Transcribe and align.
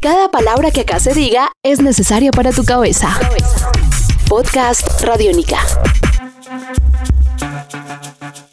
Cada 0.00 0.30
palabra 0.30 0.70
que 0.70 0.82
acá 0.82 1.00
se 1.00 1.12
diga 1.12 1.50
es 1.64 1.82
necesaria 1.82 2.30
para 2.30 2.52
tu 2.52 2.64
cabeza. 2.64 3.08
Podcast 4.28 5.02
Radiónica. 5.02 5.56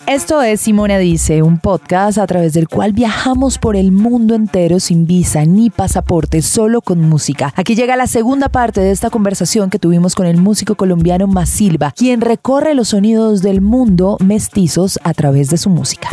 Esto 0.07 0.41
es 0.41 0.61
Simona 0.61 0.97
Dice, 0.97 1.43
un 1.43 1.59
podcast 1.59 2.17
a 2.17 2.25
través 2.25 2.53
del 2.53 2.67
cual 2.67 2.93
viajamos 2.93 3.59
por 3.59 3.75
el 3.75 3.91
mundo 3.91 4.33
entero 4.33 4.79
sin 4.79 5.05
visa 5.05 5.45
ni 5.45 5.69
pasaporte, 5.69 6.41
solo 6.41 6.81
con 6.81 7.01
música. 7.01 7.53
Aquí 7.55 7.75
llega 7.75 7.95
la 7.95 8.07
segunda 8.07 8.49
parte 8.49 8.81
de 8.81 8.89
esta 8.89 9.11
conversación 9.11 9.69
que 9.69 9.77
tuvimos 9.77 10.15
con 10.15 10.25
el 10.25 10.37
músico 10.37 10.73
colombiano 10.73 11.27
Masilva, 11.27 11.91
quien 11.95 12.21
recorre 12.21 12.73
los 12.73 12.89
sonidos 12.89 13.43
del 13.43 13.61
mundo 13.61 14.17
mestizos 14.19 14.99
a 15.03 15.13
través 15.13 15.49
de 15.49 15.57
su 15.57 15.69
música. 15.69 16.09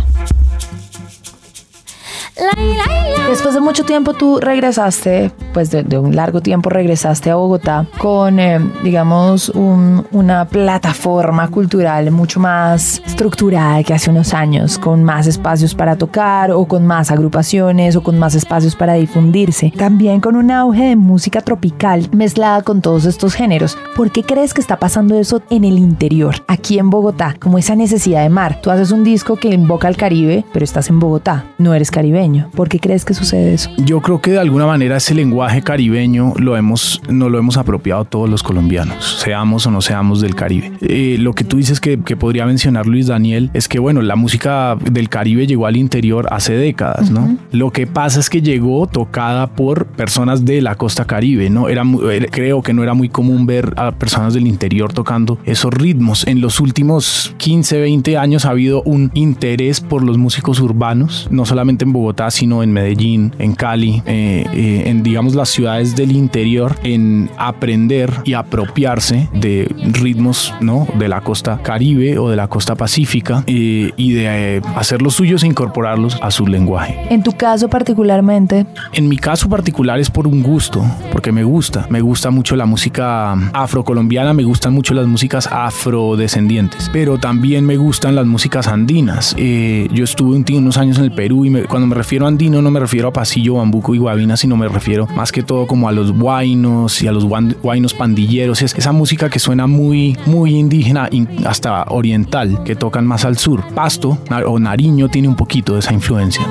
Después 3.29 3.55
de 3.55 3.61
mucho 3.61 3.85
tiempo 3.85 4.15
tú 4.15 4.41
regresaste, 4.41 5.31
pues 5.53 5.71
de, 5.71 5.99
un 5.99 6.17
largo 6.17 6.41
tiempo 6.41 6.71
regresaste 6.71 7.31
a 7.31 7.37
Bogotá 7.37 7.87
con, 7.99 8.39
eh, 8.39 8.59
digamos, 8.83 9.51
una 9.51 10.47
plataforma 10.47 11.49
cultural 11.49 12.11
mucho 12.11 12.41
más 12.41 13.03
estructurada 13.07 13.83
que 13.83 13.95
hace 13.95 14.11
unos 14.11 14.35
años, 14.35 14.79
con 14.79 15.05
más 15.05 15.27
espacios 15.27 15.75
para 15.75 15.97
tocar 15.97 16.51
o 16.51 16.65
con 16.67 16.87
más 16.87 17.11
agrupaciones 17.11 17.97
o 17.97 18.03
con 18.03 18.19
más 18.19 18.35
espacios 18.35 18.77
para 18.77 18.95
difundirse. 18.95 19.73
También 19.77 20.21
con 20.21 20.37
un 20.37 20.51
auge 20.51 20.85
de 20.89 20.97
música 20.97 21.41
tropical 21.41 22.09
mezclada 22.13 22.63
con 22.63 22.81
todos 22.81 23.05
estos 23.05 23.35
géneros. 23.35 23.77
¿Por 23.95 24.11
qué 24.11 24.23
crees 24.23 24.55
que 24.55 24.61
está 24.61 24.79
pasando 24.79 25.19
eso 25.19 25.43
en 25.51 25.65
el 25.65 25.79
interior, 25.79 26.37
aquí 26.49 26.79
en 26.79 26.91
Bogotá, 26.91 27.37
como 27.41 27.59
esa 27.59 27.77
necesidad 27.77 28.23
de 28.23 28.31
mar? 28.31 28.61
Tú 28.63 28.71
haces 28.71 28.91
un 28.91 29.05
disco 29.05 29.37
que 29.37 29.49
invoca 29.49 29.89
al 29.89 29.97
Caribe, 29.97 30.45
pero 30.53 30.65
estás 30.65 30.89
en 30.89 30.99
Bogotá, 30.99 31.45
no 31.59 31.75
eres 31.75 31.91
caribeño 31.91 32.22
¿Por 32.55 32.69
qué 32.69 32.79
crees 32.79 33.05
que 33.05 33.15
sucede 33.15 33.55
eso? 33.55 33.71
Yo 33.79 34.01
creo 34.01 34.21
que 34.21 34.33
de 34.33 34.39
alguna 34.39 34.67
manera 34.67 34.97
ese 34.97 35.15
lenguaje 35.15 35.63
caribeño 35.63 36.35
lo 36.37 36.57
hemos, 36.57 37.01
no 37.09 37.29
lo 37.29 37.39
hemos 37.39 37.57
apropiado 37.57 38.05
todos 38.05 38.29
los 38.29 38.43
colombianos, 38.43 39.19
seamos 39.21 39.67
o 39.67 39.71
no 39.71 39.81
seamos 39.81 40.21
del 40.21 40.35
Caribe. 40.35 40.73
Eh, 40.81 41.17
lo 41.19 41.33
que 41.33 41.45
tú 41.45 41.57
dices 41.57 41.81
que, 41.81 42.01
que, 42.01 42.17
podría 42.17 42.47
mencionar 42.47 42.87
Luis 42.87 43.09
Daniel 43.09 43.51
es 43.55 43.69
que, 43.69 43.79
bueno, 43.79 44.03
la 44.03 44.17
música 44.17 44.77
del 44.91 45.09
Caribe 45.09 45.47
llegó 45.47 45.67
al 45.67 45.77
interior 45.77 46.29
hace 46.31 46.55
décadas, 46.55 47.11
¿no? 47.11 47.37
Lo 47.51 47.71
que 47.71 47.87
pasa 47.87 48.21
es 48.21 48.31
que 48.31 48.43
llegó 48.43 48.87
tocada 48.87 49.49
por 49.49 49.87
personas 49.87 50.45
de 50.45 50.61
la 50.61 50.77
costa 50.77 51.05
caribe, 51.05 51.51
¿no? 51.51 51.69
Era, 51.69 51.83
creo 52.31 52.63
que 52.63 52.73
no 52.73 52.83
era 52.83 52.95
muy 52.95 53.09
común 53.09 53.47
ver 53.47 53.75
a 53.77 53.93
personas 53.93 54.35
del 54.35 54.47
interior 54.47 54.93
tocando 54.93 55.39
esos 55.45 55.73
ritmos. 55.73 56.27
En 56.27 56.41
los 56.41 56.61
últimos 56.61 57.35
15, 57.39 57.81
20 57.81 58.17
años 58.17 58.45
ha 58.45 58.51
habido 58.51 58.83
un 58.83 59.11
interés 59.15 59.81
por 59.81 60.03
los 60.03 60.19
músicos 60.19 60.61
urbanos, 60.61 61.29
no 61.31 61.45
solamente 61.45 61.85
en 61.85 61.93
Bogotá, 61.93 62.12
sino 62.31 62.63
en 62.63 62.73
Medellín, 62.73 63.35
en 63.39 63.55
Cali, 63.55 64.03
eh, 64.07 64.45
eh, 64.53 64.83
en 64.87 65.03
digamos 65.03 65.35
las 65.35 65.49
ciudades 65.49 65.97
del 65.97 66.13
interior, 66.13 66.77
en 66.83 67.31
aprender 67.37 68.13
y 68.25 68.35
apropiarse 68.35 69.29
de 69.35 69.75
ritmos 69.93 70.55
¿no? 70.61 70.87
de 70.99 71.09
la 71.09 71.21
costa 71.21 71.61
caribe 71.63 72.19
o 72.19 72.29
de 72.29 72.37
la 72.37 72.49
costa 72.49 72.75
pacífica 72.75 73.45
eh, 73.47 73.93
y 73.97 74.13
de 74.13 74.63
hacer 74.77 75.03
los 75.03 75.15
suyos 75.15 75.43
e 75.43 75.47
incorporarlos 75.47 76.19
a 76.23 76.31
su 76.31 76.47
lenguaje. 76.47 76.99
En 77.11 77.23
tu 77.23 77.33
caso 77.33 77.69
particularmente? 77.69 78.67
En 78.93 79.09
mi 79.09 79.17
caso 79.17 79.49
particular 79.49 79.99
es 79.99 80.11
por 80.11 80.27
un 80.27 80.43
gusto, 80.43 80.85
porque 81.13 81.33
me 81.33 81.45
gusta, 81.45 81.87
me 81.89 82.01
gusta 82.01 82.31
mucho 82.31 82.57
la 82.57 82.67
música 82.67 83.33
afrocolombiana, 83.53 84.33
me 84.33 84.45
gustan 84.45 84.73
mucho 84.73 84.95
las 84.95 85.07
músicas 85.07 85.49
afrodescendientes, 85.51 86.91
pero 86.93 87.19
también 87.19 87.65
me 87.65 87.77
gustan 87.77 88.15
las 88.15 88.27
músicas 88.27 88.69
andinas. 88.69 89.35
yo 89.37 90.05
estuve 90.05 90.37
unos 90.57 90.77
años 90.77 90.99
en 90.99 91.05
el 91.05 91.13
Perú 91.13 91.45
y 91.45 91.51
me, 91.51 91.63
cuando 91.65 91.87
me 91.87 91.95
refiero 92.03 92.25
a 92.25 92.29
andino 92.29 92.61
no 92.61 92.73
me 92.73 92.81
refiero 92.81 93.09
a 93.09 93.13
pasillo, 93.13 93.55
bambuco 93.55 93.95
y 93.95 93.99
guabina, 93.99 94.37
sino 94.37 94.57
me 94.57 94.67
refiero 94.67 95.07
más 95.15 95.31
que 95.31 95.45
todo 95.45 95.69
como 95.69 95.89
a 95.89 95.93
los 95.93 96.13
guainos 96.13 97.01
y 97.01 97.07
a 97.07 97.13
los 97.13 97.25
guainos 97.25 97.95
pandilleros. 97.95 98.61
Es 98.61 98.75
esa 98.75 98.91
música 98.91 99.31
que 99.31 99.39
suena 99.39 99.69
muy, 99.69 100.19
muy 100.27 100.57
indígena, 100.57 101.09
hasta 101.47 101.85
oriental, 101.85 102.65
que 102.65 102.75
tocan 102.75 103.07
más 103.07 103.25
al 103.25 103.39
sur. 103.39 103.63
Pasto 103.75 104.19
o 104.47 104.59
Nariño 104.59 105.09
tiene 105.11 105.29
un 105.29 105.37
poquito 105.37 105.75
de 105.75 105.79
esa 105.79 105.93
influencia. 105.93 106.45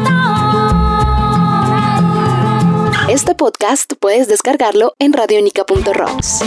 Este 3.10 3.36
podcast 3.36 3.92
puedes 4.00 4.30
descargarlo 4.30 4.94
en 5.00 5.12
radionica.rocks 5.12 6.46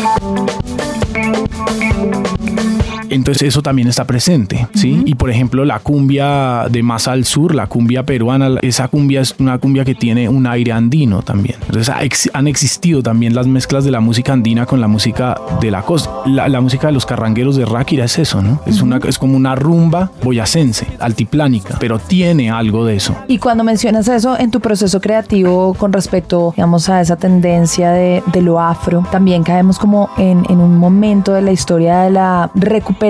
entonces 3.15 3.49
eso 3.49 3.63
también 3.63 3.89
está 3.89 4.05
presente, 4.05 4.67
¿sí? 4.75 5.03
Y 5.07 5.15
por 5.15 5.31
ejemplo 5.31 5.65
la 5.65 5.79
cumbia 5.79 6.67
de 6.69 6.83
más 6.83 7.07
al 7.09 7.25
sur, 7.25 7.55
la 7.55 7.67
cumbia 7.67 8.03
peruana, 8.03 8.59
esa 8.63 8.89
cumbia 8.89 9.21
es 9.21 9.35
una 9.39 9.59
cumbia 9.59 9.85
que 9.85 9.95
tiene 9.95 10.29
un 10.29 10.47
aire 10.47 10.73
andino 10.73 11.23
también. 11.23 11.57
Entonces 11.67 12.31
han 12.33 12.47
existido 12.49 13.03
también 13.03 13.35
las 13.35 13.47
mezclas 13.47 13.85
de 13.85 13.91
la 13.91 14.01
música 14.01 14.33
andina 14.33 14.67
con 14.67 14.81
la 14.81 14.89
música 14.89 15.41
de 15.61 15.71
la 15.71 15.83
costa. 15.83 16.11
La, 16.27 16.61
música 16.61 16.89
de 16.89 16.95
los 16.95 17.07
carrangueros 17.07 17.57
de 17.57 17.67
Ráquira 17.67 18.05
es 18.05 18.19
eso, 18.19 18.43
¿no? 18.43 18.61
Es, 18.67 18.81
una, 18.81 18.99
es 19.07 19.19
como 19.19 19.37
una 19.37 19.55
rumba 19.55 20.11
boyacense, 20.23 20.87
altiplánica, 20.99 21.77
pero 21.79 21.99
tiene 21.99 22.51
algo 22.51 22.85
de 22.85 22.97
eso. 22.97 23.15
Y 23.29 23.39
cuando 23.39 23.65
mencionas 23.65 24.09
eso 24.09 24.39
en 24.39 24.51
tu 24.51 24.61
proceso 24.61 25.01
creativo 25.01 25.75
con 25.75 25.93
respecto, 25.93 26.53
digamos, 26.57 26.89
a 26.89 27.01
esa 27.01 27.17
tendencia 27.17 27.91
de, 27.91 28.23
de 28.33 28.43
lo 28.43 28.61
afro, 28.61 29.07
también 29.13 29.45
caemos 29.45 29.79
como 29.79 30.09
en, 30.17 30.45
en 30.49 30.59
un 30.59 30.79
momento 30.79 31.33
de 31.35 31.43
la 31.43 31.53
historia 31.53 32.01
de 32.01 32.11
la 32.11 32.51
recuperación 32.55 33.04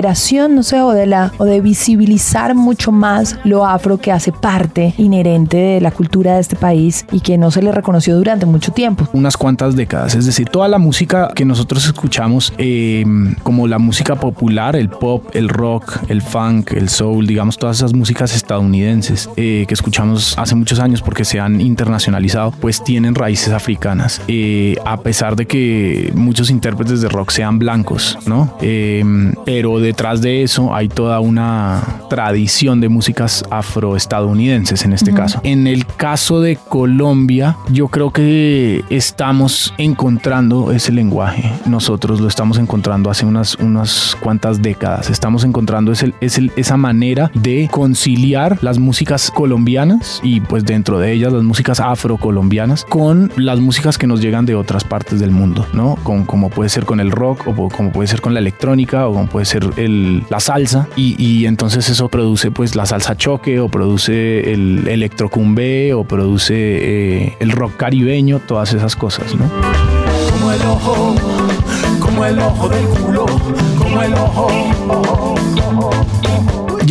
no 0.49 0.63
sé, 0.63 0.81
o 0.81 0.91
de, 0.91 1.05
la, 1.05 1.31
o 1.37 1.45
de 1.45 1.61
visibilizar 1.61 2.53
mucho 2.55 2.91
más 2.91 3.37
lo 3.43 3.65
afro 3.65 3.97
que 3.97 4.11
hace 4.11 4.31
parte 4.31 4.93
inherente 4.97 5.57
de 5.57 5.81
la 5.81 5.91
cultura 5.91 6.35
de 6.35 6.41
este 6.41 6.55
país 6.55 7.05
y 7.11 7.21
que 7.21 7.37
no 7.37 7.51
se 7.51 7.61
le 7.61 7.71
reconoció 7.71 8.15
durante 8.15 8.45
mucho 8.45 8.71
tiempo. 8.71 9.07
Unas 9.13 9.37
cuantas 9.37 9.75
décadas, 9.75 10.15
es 10.15 10.25
decir, 10.25 10.49
toda 10.49 10.67
la 10.67 10.79
música 10.79 11.29
que 11.33 11.45
nosotros 11.45 11.85
escuchamos, 11.85 12.53
em, 12.57 13.35
como 13.43 13.67
la 13.67 13.79
música 13.79 14.15
popular, 14.15 14.75
el 14.75 14.89
pop, 14.89 15.23
el 15.33 15.49
rock, 15.49 15.97
el 16.09 16.21
funk, 16.21 16.73
el 16.73 16.89
soul, 16.89 17.25
digamos, 17.25 17.57
todas 17.57 17.77
esas 17.77 17.93
músicas 17.93 18.35
estadounidenses 18.35 19.29
eh, 19.37 19.65
que 19.67 19.73
escuchamos 19.73 20.37
hace 20.37 20.55
muchos 20.55 20.79
años 20.79 21.01
porque 21.01 21.25
se 21.25 21.39
han 21.39 21.61
internacionalizado, 21.61 22.51
pues 22.51 22.83
tienen 22.83 23.15
raíces 23.15 23.53
africanas. 23.53 24.21
Eh, 24.27 24.75
a 24.85 24.97
pesar 24.97 25.35
de 25.35 25.45
que 25.45 26.11
muchos 26.15 26.49
intérpretes 26.49 27.01
de 27.01 27.09
rock 27.09 27.31
sean 27.31 27.59
blancos, 27.59 28.17
¿no? 28.25 28.57
Em, 28.61 29.33
pero 29.45 29.79
detrás 29.85 30.21
de 30.21 30.43
eso 30.43 30.73
hay 30.73 30.89
toda 30.89 31.19
una 31.19 31.81
tradición 32.09 32.81
de 32.81 32.89
músicas 32.89 33.43
afroestadounidenses 33.51 34.83
en 34.83 34.93
este 34.93 35.13
caso. 35.13 35.39
En 35.43 35.67
el 35.67 35.85
caso 35.85 36.41
de 36.41 36.55
Colombia, 36.55 37.57
yo 37.69 37.87
creo 37.87 38.11
que 38.11 38.83
estamos 38.89 39.73
encontrando 39.77 40.71
ese 40.71 40.91
lenguaje. 40.91 41.51
Nosotros 41.65 42.19
lo 42.19 42.27
estamos 42.27 42.57
encontrando 42.57 43.09
hace 43.09 43.25
unas, 43.25 43.55
unas 43.55 44.17
cuantas 44.19 44.61
décadas. 44.61 45.09
Estamos 45.09 45.43
encontrando 45.43 45.91
ese, 45.91 46.13
esa 46.19 46.77
manera 46.77 47.31
de 47.33 47.69
conciliar 47.71 48.57
las 48.61 48.79
músicas 48.79 49.29
colombianas 49.31 50.19
y 50.23 50.41
pues 50.41 50.65
dentro 50.65 50.99
de 50.99 51.11
ellas 51.11 51.31
las 51.31 51.43
músicas 51.43 51.79
afrocolombianas 51.79 52.85
con 52.85 53.31
las 53.37 53.59
músicas 53.59 53.97
que 53.97 54.07
nos 54.07 54.21
llegan 54.21 54.45
de 54.45 54.55
otras 54.55 54.83
partes 54.83 55.19
del 55.19 55.31
mundo, 55.31 55.67
¿no? 55.73 55.95
Con, 56.03 56.25
como 56.25 56.49
puede 56.49 56.69
ser 56.69 56.85
con 56.85 56.99
el 56.99 57.11
rock 57.11 57.47
o 57.47 57.69
como 57.69 57.91
puede 57.91 58.07
ser 58.07 58.21
con 58.21 58.33
la 58.33 58.39
electrónica 58.39 59.07
o 59.07 59.13
como 59.13 59.27
puede 59.27 59.45
ser 59.45 59.65
la 59.77 60.39
salsa 60.39 60.87
y, 60.95 61.45
entonces 61.45 61.89
eso 61.89 62.09
produce 62.09 62.51
pues 62.51 62.75
la 62.75 62.85
salsa 62.85 63.15
choque 63.15 63.59
o 63.59 63.69
produce 63.69 64.53
el 64.53 64.87
electrocumbe 64.87 65.93
o 65.93 66.03
produce 66.03 66.53
eh, 66.55 67.37
el 67.39 67.51
rock 67.51 67.77
caribeño, 67.77 68.39
todas 68.39 68.73
esas 68.73 68.95
cosas, 68.95 69.35
¿no? 69.35 69.49
Como 70.31 70.51
el 70.51 70.61
ojo, 70.61 71.15
como 71.99 72.25
el 72.25 72.39
ojo 72.39 72.69
del 72.69 72.85
culo, 72.85 73.25
como 73.77 74.01
el 74.01 74.13
ojo 74.13 75.14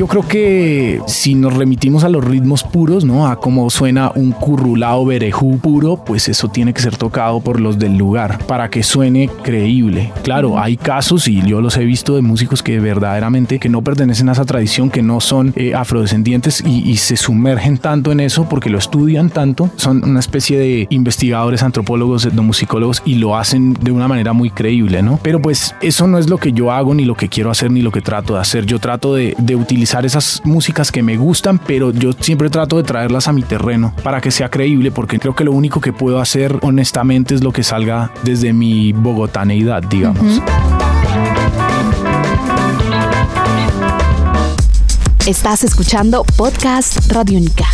yo 0.05 0.09
creo 0.09 0.29
que 0.29 1.01
si 1.07 1.35
nos 1.35 1.55
remitimos 1.55 2.05
a 2.05 2.11
los 2.11 2.23
ritmos 2.23 2.63
puros, 2.63 3.07
¿no? 3.07 3.27
A 3.27 3.41
cómo 3.41 3.71
suena 3.71 4.13
un 4.15 4.33
currulao 4.33 5.07
berejú 5.07 5.59
puro, 5.59 5.97
pues 5.97 6.29
eso 6.29 6.49
tiene 6.49 6.75
que 6.75 6.83
ser 6.83 6.99
tocado 6.99 7.41
por 7.41 7.59
los 7.59 7.79
del 7.79 7.97
lugar 7.97 8.45
para 8.45 8.69
que 8.69 8.83
suene 8.83 9.31
creíble. 9.43 10.13
Claro, 10.23 10.59
hay 10.59 10.77
casos 10.77 11.27
y 11.27 11.41
yo 11.47 11.63
los 11.63 11.79
he 11.79 11.87
visto 11.87 12.17
de 12.17 12.21
músicos 12.21 12.63
que 12.63 12.81
verdaderamente 12.81 13.59
que 13.59 13.71
no 13.71 13.81
pertenecen 13.81 14.29
a 14.29 14.33
esa 14.33 14.45
tradición, 14.45 14.91
que 14.91 15.01
no 15.01 15.21
son 15.23 15.55
eh, 15.57 15.75
afrodescendientes 15.75 16.63
y, 16.67 16.95
se 16.99 17.17
sumergen 17.17 17.79
tanto 17.79 18.13
en 18.13 18.21
eso 18.21 18.47
porque 18.47 18.69
lo 18.69 18.77
estudian 18.77 19.31
tanto, 19.31 19.71
son 19.77 20.05
una 20.05 20.21
especie 20.21 20.59
de 20.59 20.87
investigadores, 20.91 21.63
antropólogos, 21.63 22.27
etnomusicólogos 22.27 23.03
y 23.07 23.15
lo 23.15 23.37
hacen 23.37 23.73
de 23.73 23.91
una 23.91 24.07
manera 24.07 24.35
muy 24.35 24.51
creíble, 24.51 25.03
¿no? 25.03 25.19
Pero 25.23 25.41
pues 25.41 25.75
eso 25.81 26.07
no 26.07 26.19
es 26.19 26.29
lo 26.29 26.37
que 26.37 26.53
yo 26.53 26.73
hago, 26.73 26.95
ni 26.95 27.07
lo 27.07 27.15
que 27.15 27.31
quiero 27.31 27.51
hacer, 27.51 27.71
ni 27.71 27.81
lo 27.81 27.91
que 27.91 28.03
trato 28.03 28.35
de 28.35 28.41
hacer. 28.41 28.67
Yo 28.67 28.79
trato 28.79 29.15
de, 29.15 29.35
de 29.39 29.57
utilizar 29.57 29.94
esas 30.03 30.41
músicas 30.45 30.91
que 30.91 31.03
me 31.03 31.17
gustan, 31.17 31.59
pero 31.59 31.93
yo 31.93 32.13
siempre 32.19 32.49
trato 32.51 32.79
de 32.79 32.83
traerlas 32.83 33.29
a 33.29 33.33
mi 33.33 33.43
terreno 33.43 33.95
para 34.03 34.21
que 34.21 34.31
sea 34.31 34.49
creíble, 34.49 34.91
porque 34.91 35.19
creo 35.19 35.35
que 35.35 35.45
lo 35.45 35.53
único 35.53 35.81
que 35.81 35.93
puedo 35.93 36.21
hacer 36.21 36.59
honestamente 36.63 37.35
es 37.35 37.45
lo 37.45 37.53
que 37.53 37.63
salga 37.63 38.11
desde 38.23 38.53
mi 38.53 38.93
bogotaneidad, 38.93 39.83
digamos. 39.83 40.41
Estás 45.27 45.65
escuchando 45.65 46.25
Podcast 46.37 47.13
Radio 47.13 47.39
Única. 47.39 47.67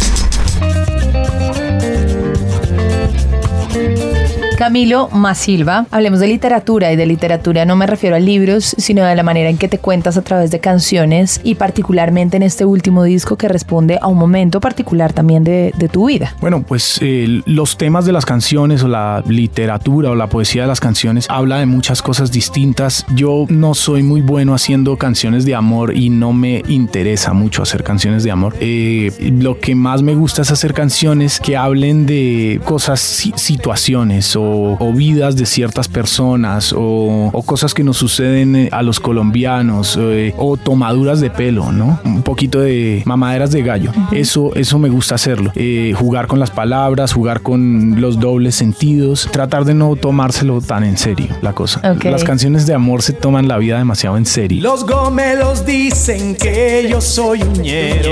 Camilo 4.61 5.09
Masilva, 5.09 5.87
hablemos 5.91 6.21
de 6.21 6.27
literatura 6.27 6.93
y 6.93 6.97
de 6.97 7.07
literatura 7.07 7.65
no 7.65 7.77
me 7.77 7.87
refiero 7.87 8.17
a 8.17 8.19
libros, 8.19 8.75
sino 8.77 9.03
de 9.07 9.17
la 9.17 9.23
manera 9.23 9.49
en 9.49 9.57
que 9.57 9.69
te 9.69 9.79
cuentas 9.79 10.19
a 10.19 10.23
través 10.23 10.51
de 10.51 10.61
canciones 10.61 11.41
y 11.43 11.55
particularmente 11.55 12.37
en 12.37 12.43
este 12.43 12.67
último 12.67 13.05
disco 13.05 13.39
que 13.39 13.49
responde 13.49 13.99
a 14.03 14.07
un 14.07 14.19
momento 14.19 14.61
particular 14.61 15.15
también 15.15 15.45
de, 15.45 15.73
tu 15.91 16.09
vida. 16.09 16.37
Bueno, 16.43 16.63
pues 16.63 17.01
los 17.47 17.79
temas 17.79 18.05
de 18.05 18.13
las 18.13 18.27
canciones 18.27 18.83
o 18.83 18.89
la 18.89 19.25
literatura 19.27 20.11
o 20.11 20.15
la 20.15 20.27
poesía 20.27 20.63
de 20.63 20.69
las 20.69 20.79
canciones 20.79 21.25
habla 21.31 21.59
de 21.59 21.65
muchas 21.65 22.03
cosas 22.03 22.31
distintas. 22.31 23.07
Yo 23.15 23.47
no 23.49 23.73
soy 23.73 24.03
muy 24.03 24.21
bueno 24.21 24.53
haciendo 24.53 24.99
canciones 24.99 25.47
de 25.47 25.55
amor 25.55 25.97
y 25.97 26.11
no 26.11 26.35
me 26.35 26.63
interesa 26.69 27.33
mucho 27.33 27.63
hacer 27.63 27.83
canciones 27.83 28.25
de 28.25 28.31
amor. 28.31 28.55
Eh, 28.61 29.33
lo 29.39 29.59
que 29.59 29.75
más 29.75 30.03
me 30.03 30.15
gusta 30.15 30.43
es 30.43 30.51
hacer 30.51 30.75
canciones 30.75 31.41
que 31.41 31.57
hablen 31.57 32.05
de 32.05 32.61
cosas, 32.67 33.01
situaciones 33.01 34.37
o, 34.37 34.50
vidas 34.95 35.37
de 35.37 35.47
ciertas 35.47 35.89
personas 35.89 36.75
o, 36.77 37.31
cosas 37.47 37.75
que 37.75 37.83
nos 37.83 37.97
suceden 37.97 38.55
eh, 38.55 38.69
a 38.71 38.83
los 38.83 39.01
colombianos 39.01 39.99
eh, 40.01 40.35
o 40.39 40.57
tomaduras 40.57 41.21
de 41.21 41.31
pelo, 41.31 41.73
¿no? 41.73 41.99
Un 42.05 42.23
poquito 42.23 42.61
de 42.61 43.03
mamaderas 43.07 43.51
de 43.51 43.63
gallo. 43.63 43.93
Eso, 44.13 44.55
eso 44.55 44.79
me 44.79 44.89
gusta 44.89 45.15
hacerlo. 45.15 45.53
jugar 45.97 46.27
con 46.27 46.39
las 46.39 46.51
palabras, 46.51 47.13
jugar 47.13 47.41
con 47.41 48.01
los 48.01 48.21
dobles 48.21 48.55
sentidos, 48.55 49.29
tratar 49.33 49.65
de 49.65 49.75
no 49.75 49.97
tomárselo 49.97 50.61
tan 50.61 50.85
en 50.85 50.97
serio 50.97 51.27
la 51.43 51.53
cosa. 51.53 51.81
Las 52.05 52.25
canciones 52.25 52.67
de 52.67 52.75
amor 52.75 53.03
se 53.03 53.13
toman 53.13 53.49
la 53.49 53.59
vida 53.59 53.79
demasiado 53.79 54.17
en 54.17 54.27
serio. 54.27 54.63
Los 54.63 54.87
gomelos 54.87 55.65
dicen 55.67 56.37
que 56.37 56.87
yo 56.89 57.01
soy 57.01 57.43
un 57.43 57.53
ñero 57.55 58.11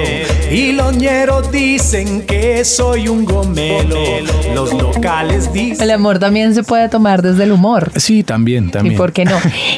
y 0.51 0.73
los 0.73 0.97
ñeros 0.97 1.51
dicen 1.51 2.23
que 2.23 2.65
soy 2.65 3.09
un 3.09 3.25
gomelo. 3.25 3.97
Los 4.55 4.73
locales 4.73 5.53
dicen. 5.53 5.83
El 5.83 5.91
amor 5.91 6.19
también 6.29 6.55
se 6.55 6.63
puede 6.63 6.91
tomar 6.91 7.23
desde 7.23 7.45
el 7.45 7.53
humor. 7.53 7.91
Sí, 7.97 8.23
también, 8.23 8.71
también. 8.71 8.95
¿Y 8.95 8.99
por 8.99 9.15
qué 9.15 9.25
no? 9.25 9.37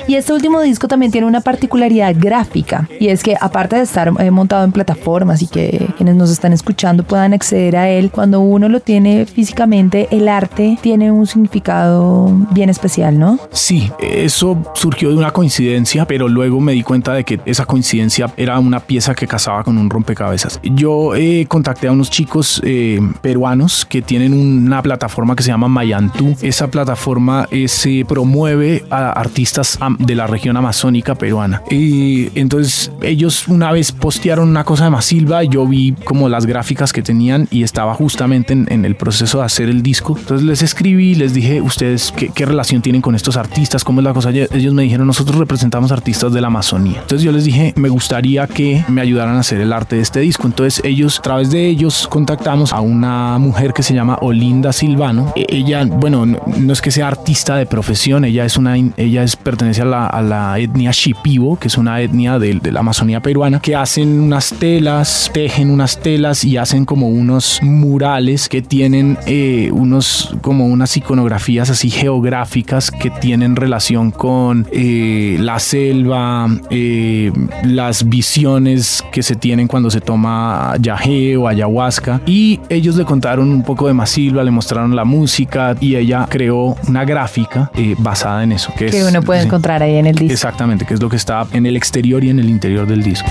y 0.08 0.16
este 0.16 0.32
último 0.32 0.60
disco 0.60 0.88
también 0.88 1.12
tiene 1.12 1.28
una 1.28 1.40
particularidad 1.40 2.12
gráfica 2.18 2.88
y 2.98 3.06
es 3.06 3.22
que 3.22 3.36
aparte 3.40 3.76
de 3.76 3.82
estar 3.82 4.12
eh, 4.18 4.32
montado 4.32 4.64
en 4.64 4.72
plataformas 4.72 5.42
y 5.42 5.46
que 5.46 5.86
quienes 5.96 6.16
nos 6.16 6.28
están 6.28 6.52
escuchando 6.52 7.04
puedan 7.04 7.34
acceder 7.34 7.76
a 7.76 7.88
él, 7.88 8.10
cuando 8.10 8.40
uno 8.40 8.68
lo 8.68 8.80
tiene 8.80 9.26
físicamente, 9.26 10.08
el 10.10 10.28
arte 10.28 10.76
tiene 10.80 11.12
un 11.12 11.24
significado 11.24 12.32
bien 12.50 12.68
especial, 12.68 13.16
¿no? 13.16 13.38
Sí, 13.52 13.88
eso 14.00 14.58
surgió 14.74 15.10
de 15.10 15.14
una 15.14 15.30
coincidencia, 15.30 16.04
pero 16.04 16.26
luego 16.26 16.60
me 16.60 16.72
di 16.72 16.82
cuenta 16.82 17.14
de 17.14 17.22
que 17.22 17.38
esa 17.46 17.64
coincidencia 17.64 18.32
era 18.36 18.58
una 18.58 18.80
pieza 18.80 19.14
que 19.14 19.28
casaba 19.28 19.62
con 19.62 19.78
un 19.78 19.88
rompecabezas. 19.88 20.58
Yo 20.64 21.14
eh, 21.14 21.46
contacté 21.46 21.86
a 21.86 21.92
unos 21.92 22.10
chicos 22.10 22.60
eh, 22.64 23.00
peruanos 23.22 23.86
que 23.86 24.02
tienen 24.02 24.32
una 24.34 24.82
plataforma 24.82 25.36
que 25.36 25.44
se 25.44 25.50
llama 25.50 25.68
Mayantú. 25.68 26.34
Esa 26.42 26.70
plataforma 26.70 27.48
eh, 27.50 27.68
se 27.68 28.04
promueve 28.06 28.84
a 28.90 29.10
artistas 29.10 29.78
de 29.98 30.14
la 30.14 30.26
región 30.26 30.56
amazónica 30.56 31.14
peruana. 31.14 31.62
Y 31.70 32.38
entonces 32.38 32.90
ellos 33.02 33.48
una 33.48 33.72
vez 33.72 33.92
postearon 33.92 34.48
una 34.48 34.64
cosa 34.64 34.84
de 34.84 34.90
Masilva, 34.90 35.44
yo 35.44 35.66
vi 35.66 35.94
como 36.04 36.28
las 36.28 36.46
gráficas 36.46 36.92
que 36.92 37.02
tenían 37.02 37.48
y 37.50 37.62
estaba 37.62 37.94
justamente 37.94 38.52
en, 38.52 38.84
el 38.84 38.96
proceso 38.96 39.38
de 39.38 39.44
hacer 39.44 39.68
el 39.68 39.82
disco. 39.82 40.16
Entonces 40.18 40.46
les 40.46 40.62
escribí, 40.62 41.14
les 41.14 41.34
dije, 41.34 41.60
ustedes 41.60 42.12
qué, 42.16 42.30
qué 42.34 42.46
relación 42.46 42.82
tienen 42.82 43.02
con 43.02 43.14
estos 43.14 43.36
artistas, 43.36 43.84
cómo 43.84 44.00
es 44.00 44.04
la 44.04 44.14
cosa. 44.14 44.30
Ellos 44.30 44.74
me 44.74 44.82
dijeron, 44.82 45.06
nosotros 45.06 45.36
representamos 45.38 45.92
artistas 45.92 46.32
de 46.32 46.40
la 46.40 46.46
Amazonía. 46.48 47.00
Entonces 47.00 47.22
yo 47.22 47.32
les 47.32 47.44
dije, 47.44 47.72
me 47.76 47.88
gustaría 47.88 48.46
que 48.46 48.84
me 48.88 49.00
ayudaran 49.00 49.36
a 49.36 49.40
hacer 49.40 49.60
el 49.60 49.72
arte 49.72 49.96
de 49.96 50.02
este 50.02 50.20
disco. 50.20 50.46
Entonces 50.46 50.82
ellos, 50.84 51.18
a 51.18 51.22
través 51.22 51.50
de 51.50 51.66
ellos, 51.66 52.06
contactamos 52.08 52.72
a 52.72 52.80
una 52.80 53.38
mujer 53.38 53.72
que 53.72 53.82
se 53.82 53.94
llama 53.94 54.18
Olinda 54.20 54.72
Silvano. 54.72 55.32
E, 55.36 55.46
ella, 55.48 55.84
bueno, 55.84 56.19
no, 56.26 56.72
es 56.72 56.80
que 56.80 56.90
sea 56.90 57.08
artista 57.08 57.56
de 57.56 57.66
profesión, 57.66 58.24
ella 58.24 58.44
es 58.44 58.56
una, 58.56 58.76
ella 58.76 59.22
es, 59.22 59.36
pertenece 59.36 59.82
a 59.82 59.84
la, 59.84 60.58
etnia 60.58 60.90
Shipibo, 60.92 61.58
que 61.58 61.68
es 61.68 61.78
una 61.78 62.00
etnia 62.00 62.38
de, 62.38 62.60
la 62.70 62.80
Amazonía 62.80 63.20
peruana, 63.20 63.60
que 63.60 63.76
hacen 63.76 64.20
unas 64.20 64.52
telas, 64.54 65.30
tejen 65.32 65.70
unas 65.70 66.00
telas 66.00 66.44
y 66.44 66.56
hacen 66.56 66.84
como 66.84 67.08
unos 67.08 67.60
murales 67.62 68.48
que 68.48 68.62
tienen 68.62 69.18
eh, 69.26 69.70
unos, 69.72 70.34
como 70.40 70.66
unas 70.66 70.96
iconografías 70.96 71.70
así 71.70 71.90
geográficas 71.90 72.90
que 72.90 73.10
tienen 73.10 73.56
relación 73.56 74.10
con 74.10 74.66
eh, 74.72 75.36
la 75.40 75.58
selva, 75.58 76.48
eh, 76.70 77.32
las 77.64 78.08
visiones 78.08 79.04
que 79.12 79.22
se 79.22 79.36
tienen 79.36 79.68
cuando 79.68 79.90
se 79.90 80.00
toma 80.00 80.74
yagé 80.80 81.36
o 81.36 81.48
ayahuasca. 81.48 82.20
Y 82.26 82.60
ellos 82.68 82.96
le 82.96 83.04
contaron 83.04 83.50
un 83.50 83.62
poco 83.62 83.86
de 83.86 83.94
Masilva, 83.94 84.44
le 84.44 84.50
mostraron 84.50 84.94
la 84.96 85.04
música 85.04 85.76
y 85.80 85.96
ella 85.96 86.09
creó 86.28 86.76
una 86.88 87.04
gráfica 87.04 87.70
eh, 87.74 87.94
basada 87.98 88.42
en 88.42 88.52
eso. 88.52 88.72
Que, 88.76 89.04
uno 89.04 89.22
puede 89.22 89.42
encontrar 89.42 89.82
ahí 89.82 89.96
en 89.96 90.06
el 90.06 90.16
disco. 90.16 90.32
Exactamente, 90.32 90.84
que 90.84 90.94
es 90.94 91.00
lo 91.00 91.08
que 91.08 91.16
está 91.16 91.46
en 91.52 91.66
el 91.66 91.76
exterior 91.76 92.22
y 92.24 92.30
en 92.30 92.38
el 92.38 92.48
interior 92.48 92.86
del 92.86 93.02
disco. 93.02 93.28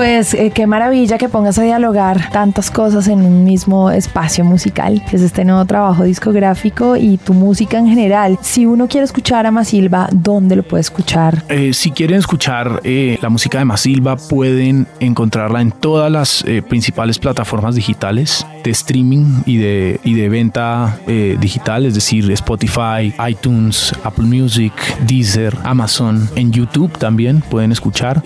Pues 0.00 0.32
eh, 0.32 0.50
qué 0.50 0.66
maravilla 0.66 1.18
que 1.18 1.28
pongas 1.28 1.58
a 1.58 1.62
dialogar 1.62 2.30
tantas 2.30 2.70
cosas 2.70 3.06
en 3.06 3.20
un 3.20 3.44
mismo 3.44 3.90
espacio 3.90 4.46
musical, 4.46 5.04
que 5.04 5.16
es 5.16 5.20
este 5.20 5.44
nuevo 5.44 5.62
trabajo 5.66 6.04
discográfico 6.04 6.96
y 6.96 7.18
tu 7.18 7.34
música 7.34 7.76
en 7.76 7.86
general. 7.86 8.38
Si 8.40 8.64
uno 8.64 8.88
quiere 8.88 9.04
escuchar 9.04 9.44
a 9.44 9.50
Masilva, 9.50 10.08
¿dónde 10.10 10.56
lo 10.56 10.62
puede 10.62 10.80
escuchar? 10.80 11.44
Eh, 11.50 11.74
si 11.74 11.90
quieren 11.90 12.16
escuchar 12.16 12.80
eh, 12.82 13.18
la 13.20 13.28
música 13.28 13.58
de 13.58 13.66
Masilva, 13.66 14.16
pueden 14.16 14.86
encontrarla 15.00 15.60
en 15.60 15.70
todas 15.70 16.10
las 16.10 16.44
principales 16.70 17.18
plataformas 17.18 17.74
digitales 17.74 18.46
de 18.64 18.70
streaming 18.70 19.42
y 19.44 19.58
de, 19.58 20.00
y 20.02 20.14
de 20.14 20.30
venta 20.30 20.98
digital, 21.06 21.84
es 21.84 21.94
decir, 21.94 22.30
Spotify, 22.32 23.12
iTunes, 23.28 23.94
Apple 24.02 24.24
Music, 24.24 24.72
Deezer, 25.06 25.54
Amazon, 25.62 26.28
en 26.36 26.52
YouTube 26.52 26.96
también 26.96 27.42
pueden 27.42 27.72
escuchar 27.72 28.22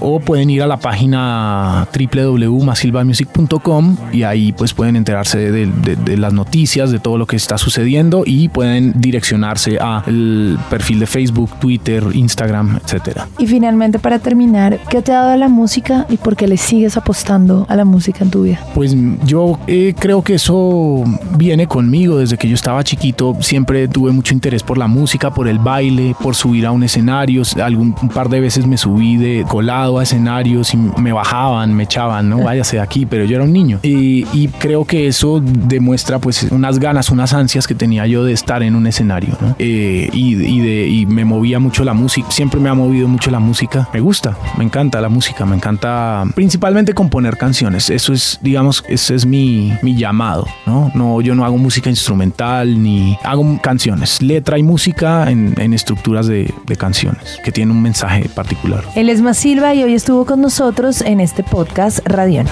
o 0.00 0.20
pueden 0.20 0.50
ir 0.50 0.62
a 0.62 0.66
la 0.66 0.79
página 0.80 1.86
www.masilvamusic.com 1.92 3.96
y 4.12 4.22
ahí 4.22 4.52
pues 4.52 4.74
pueden 4.74 4.96
enterarse 4.96 5.50
de, 5.50 6.16
las 6.16 6.32
noticias, 6.32 6.90
de 6.90 6.98
todo 6.98 7.18
lo 7.18 7.26
que 7.26 7.36
está 7.36 7.58
sucediendo 7.58 8.22
y 8.26 8.48
pueden 8.48 9.00
direccionarse 9.00 9.78
al 9.78 10.58
perfil 10.70 11.00
de 11.00 11.06
Facebook, 11.06 11.50
Twitter, 11.60 12.04
Instagram, 12.12 12.80
etcétera. 12.84 13.28
Y 13.38 13.46
finalmente 13.46 13.98
para 13.98 14.18
terminar, 14.18 14.80
¿qué 14.88 15.02
te 15.02 15.12
ha 15.12 15.22
dado 15.22 15.36
la 15.36 15.48
música 15.48 16.06
y 16.08 16.16
por 16.16 16.36
qué 16.36 16.48
le 16.48 16.56
sigues 16.56 16.96
apostando 16.96 17.66
a 17.68 17.76
la 17.76 17.84
música 17.84 18.24
en 18.24 18.30
tu 18.30 18.44
vida? 18.44 18.60
Pues 18.74 18.96
yo 19.24 19.58
eh, 19.66 19.94
creo 19.98 20.22
que 20.22 20.34
eso 20.34 21.04
viene 21.36 21.66
conmigo 21.66 22.18
desde 22.18 22.36
que 22.36 22.48
yo 22.48 22.54
estaba 22.54 22.82
chiquito. 22.84 23.36
Siempre 23.40 23.88
tuve 23.88 24.12
mucho 24.12 24.34
interés 24.34 24.62
por 24.62 24.78
la 24.78 24.86
música, 24.86 25.32
por 25.32 25.48
el 25.48 25.58
baile, 25.58 26.14
por 26.22 26.34
subir 26.34 26.66
a 26.66 26.72
un 26.72 26.82
escenario. 26.82 27.42
Algún 27.62 27.94
un 28.00 28.08
par 28.08 28.28
de 28.28 28.40
veces 28.40 28.66
me 28.66 28.76
subí 28.76 29.16
de 29.16 29.44
colado 29.48 29.98
a 29.98 30.02
escenario 30.02 30.64
y 30.74 30.76
me 30.76 31.12
bajaban, 31.12 31.74
me 31.74 31.84
echaban, 31.84 32.28
¿no? 32.28 32.42
Váyase 32.42 32.76
de 32.76 32.82
aquí, 32.82 33.06
pero 33.06 33.24
yo 33.24 33.36
era 33.36 33.44
un 33.44 33.52
niño. 33.52 33.80
Y, 33.82 34.48
creo 34.58 34.84
que 34.84 35.06
eso 35.06 35.40
demuestra 35.40 36.18
pues 36.18 36.42
unas 36.50 36.78
ganas, 36.78 37.10
unas 37.10 37.32
ansias 37.32 37.66
que 37.66 37.74
tenía 37.74 38.06
yo 38.06 38.24
de 38.24 38.32
estar 38.32 38.62
en 38.62 38.74
un 38.74 38.86
escenario, 38.86 39.36
¿no? 39.40 39.54
Eh, 39.58 40.08
y, 40.12 40.34
de, 40.34 40.88
y 40.88 41.06
me 41.06 41.24
movía 41.24 41.58
mucho 41.58 41.84
la 41.84 41.94
música, 41.94 42.30
siempre 42.30 42.60
me 42.60 42.68
ha 42.68 42.74
movido 42.74 43.08
mucho 43.08 43.30
la 43.30 43.38
música. 43.38 43.88
Me 43.94 44.00
gusta, 44.00 44.36
me 44.58 44.64
encanta 44.64 45.00
la 45.00 45.08
música, 45.08 45.46
me 45.46 45.56
encanta 45.56 46.24
principalmente 46.34 46.92
componer 46.92 47.36
canciones. 47.36 47.88
Eso 47.90 48.12
es, 48.12 48.38
digamos, 48.42 48.84
ese 48.88 49.14
es 49.14 49.24
mi, 49.24 49.72
mi 49.82 49.96
llamado, 49.96 50.46
¿no? 50.66 50.90
No, 50.94 51.20
yo 51.20 51.34
no 51.34 51.44
hago 51.44 51.56
música 51.56 51.88
instrumental 51.88 52.82
ni 52.82 53.16
hago 53.24 53.58
canciones, 53.62 54.20
letra 54.20 54.58
y 54.58 54.62
música 54.62 55.30
en, 55.30 55.54
en 55.58 55.72
estructuras 55.72 56.26
de, 56.26 56.52
de 56.66 56.76
canciones 56.76 57.38
que 57.44 57.52
tienen 57.52 57.74
un 57.74 57.82
mensaje 57.82 58.28
particular. 58.28 58.84
Él 58.94 59.08
es 59.08 59.20
Silva 59.36 59.74
y 59.74 59.84
hoy 59.84 59.94
estuvo 59.94 60.26
con 60.26 60.40
nosotros 60.40 60.49
nosotros 60.50 61.00
en 61.02 61.20
este 61.20 61.44
podcast 61.44 62.00
Radión. 62.04 62.44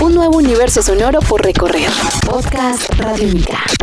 Un 0.00 0.14
nuevo 0.14 0.36
universo 0.36 0.80
sonoro 0.80 1.18
por 1.18 1.42
recorrer. 1.42 1.90
Podcast 2.24 2.88
Radiónica. 3.00 3.79